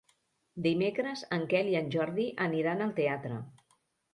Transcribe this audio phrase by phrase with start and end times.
[0.67, 3.39] Dimecres en Quel i en Jordi aniran al teatre.